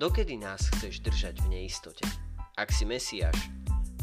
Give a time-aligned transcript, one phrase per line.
[0.00, 2.08] Dokedy nás chceš držať v neistote?
[2.56, 3.36] Ak si Mesiáš,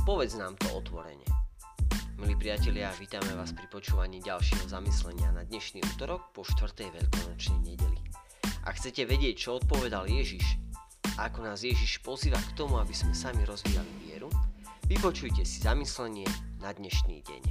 [0.05, 1.25] povedz nám to otvorene.
[2.21, 6.93] Milí priatelia, vítame vás pri počúvaní ďalšieho zamyslenia na dnešný útorok po 4.
[6.93, 7.97] veľkonočnej nedeli.
[8.61, 10.45] Ak chcete vedieť, čo odpovedal Ježiš
[11.17, 14.29] a ako nás Ježiš pozýva k tomu, aby sme sami rozvíjali vieru,
[14.85, 16.29] vypočujte si zamyslenie
[16.61, 17.43] na dnešný deň.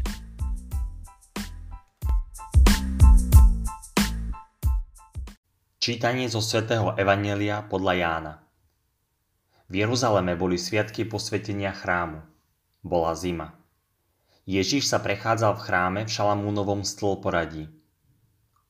[5.83, 8.45] Čítanie zo svätého Evanelia podľa Jána
[9.66, 12.23] V Jeruzaleme boli sviatky posvetenia chrámu.
[12.87, 13.59] Bola zima.
[14.47, 17.66] Ježiš sa prechádzal v chráme v Šalamúnovom stĺporadí.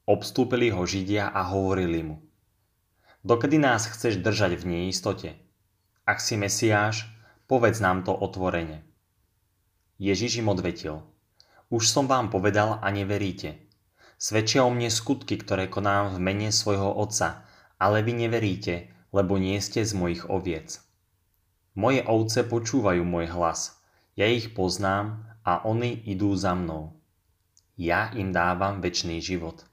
[0.09, 2.17] Obstúpili ho Židia a hovorili mu
[3.27, 5.37] Dokedy nás chceš držať v neistote?
[6.07, 7.11] Ak si Mesiáš,
[7.51, 8.87] povedz nám to otvorene.
[10.01, 11.05] Ježiš im odvetil
[11.69, 13.59] Už som vám povedal a neveríte–
[14.17, 17.45] Svedčia o mne skutky, ktoré konám v mene svojho Otca,
[17.77, 20.81] ale vy neveríte, lebo nie ste z mojich oviec.
[21.77, 23.77] Moje ovce počúvajú môj hlas,
[24.17, 26.97] ja ich poznám a oni idú za mnou.
[27.77, 29.69] Ja im dávam väčší život.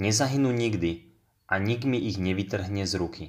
[0.00, 1.12] Nezahynú nikdy
[1.44, 3.24] a nik mi ich nevytrhne z ruky.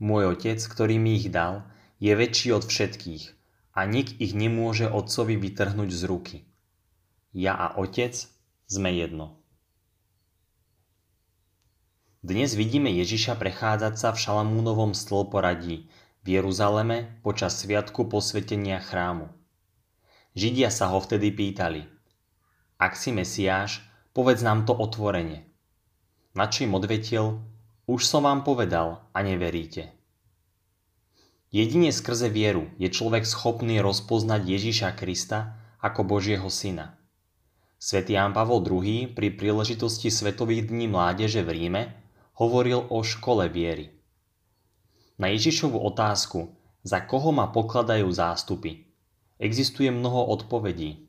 [0.00, 1.68] Môj otec, ktorý mi ich dal,
[2.00, 3.24] je väčší od všetkých
[3.76, 6.36] a nik ich nemôže otcovi vytrhnúť z ruky.
[7.36, 8.16] Ja a otec
[8.64, 9.36] sme jedno.
[12.24, 15.92] Dnes vidíme Ježiša prechádzať sa v Šalamúnovom stĺporadí
[16.22, 19.26] v Jeruzaleme počas sviatku posvetenia chrámu.
[20.38, 21.82] Židia sa ho vtedy pýtali,
[22.82, 23.78] ak si Mesiáš,
[24.10, 25.46] povedz nám to otvorene.
[26.34, 27.38] Na čím odvetil,
[27.86, 29.94] už som vám povedal a neveríte.
[31.54, 36.98] Jedine skrze vieru je človek schopný rozpoznať Ježiša Krista ako Božieho syna.
[37.78, 41.82] Svetý Ján Pavol II pri príležitosti Svetových dní mládeže v Ríme
[42.34, 44.01] hovoril o škole viery.
[45.22, 46.50] Na Ježišovu otázku,
[46.82, 48.90] za koho ma pokladajú zástupy,
[49.38, 51.06] existuje mnoho odpovedí.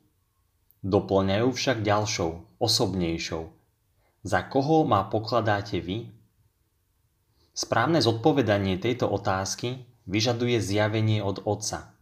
[0.86, 3.50] Doplňajú však ďalšou, osobnejšou.
[4.22, 6.14] Za koho ma pokladáte vy?
[7.58, 11.98] Správne zodpovedanie tejto otázky vyžaduje zjavenie od Otca.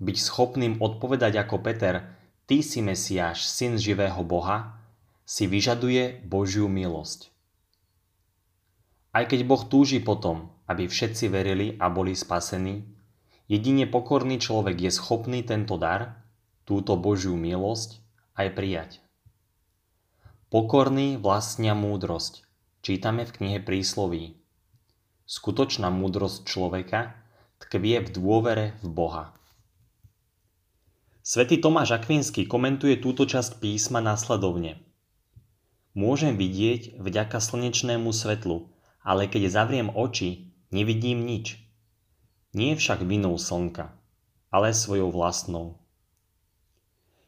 [0.00, 2.16] Byť schopným odpovedať ako Peter,
[2.48, 4.80] Ty si Mesiáš, syn živého Boha,
[5.28, 7.28] si vyžaduje Božiu milosť.
[9.10, 12.86] Aj keď Boh túži potom, aby všetci verili a boli spasení,
[13.50, 16.22] jedine pokorný človek je schopný tento dar,
[16.62, 17.98] túto Božiu milosť,
[18.38, 18.90] aj prijať.
[20.50, 22.46] Pokorný vlastnia múdrosť,
[22.82, 24.38] čítame v knihe prísloví.
[25.26, 27.14] Skutočná múdrosť človeka
[27.66, 29.24] tkvie v dôvere v Boha.
[31.22, 34.82] Svetý Tomáš Akvinský komentuje túto časť písma následovne.
[35.94, 38.66] Môžem vidieť vďaka slnečnému svetlu,
[39.00, 41.60] ale keď zavriem oči, nevidím nič.
[42.52, 43.94] Nie však vinou slnka,
[44.50, 45.78] ale svojou vlastnou.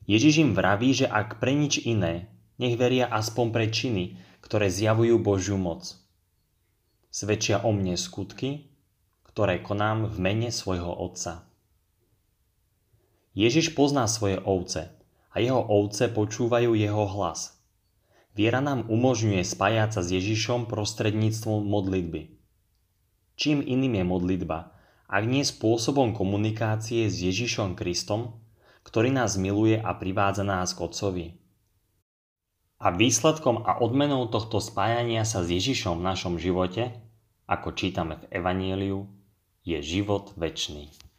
[0.05, 2.27] Ježiš im vraví, že ak pre nič iné,
[2.59, 5.95] nech veria aspoň pre činy, ktoré zjavujú Božiu moc.
[7.13, 8.73] Svedčia o mne skutky,
[9.23, 11.47] ktoré konám v mene svojho Otca.
[13.33, 14.93] Ježiš pozná svoje ovce
[15.33, 17.62] a jeho ovce počúvajú jeho hlas.
[18.33, 22.33] Viera nám umožňuje spájať sa s Ježišom prostredníctvom modlitby.
[23.37, 24.59] Čím iným je modlitba,
[25.05, 28.41] ak nie spôsobom komunikácie s Ježišom Kristom,
[28.89, 31.27] ktorý nás miluje a privádza nás k Otcovi.
[32.81, 36.97] A výsledkom a odmenou tohto spájania sa s Ježišom v našom živote,
[37.45, 39.13] ako čítame v Evanieliu,
[39.63, 41.12] je život väčší.